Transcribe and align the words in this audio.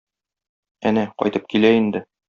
Әнә, 0.93 1.05
кайтып 1.23 1.49
килә 1.55 1.77
инде. 1.83 2.07